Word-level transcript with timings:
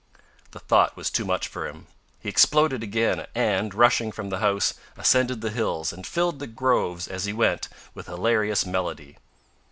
The 0.49 0.57
thought 0.59 0.97
was 0.97 1.11
too 1.11 1.25
much 1.25 1.47
for 1.47 1.67
him. 1.67 1.85
He 2.21 2.27
exploded 2.27 2.81
again, 2.81 3.27
and, 3.35 3.71
rushing 3.71 4.11
from 4.11 4.29
the 4.31 4.39
house, 4.39 4.73
ascended 4.97 5.41
the 5.41 5.51
hills, 5.51 5.93
and 5.93 6.07
filled 6.07 6.39
the 6.39 6.47
groves 6.47 7.07
as 7.07 7.25
he 7.25 7.33
went 7.33 7.69
with 7.93 8.07
hilarious 8.07 8.65
melody. 8.65 9.17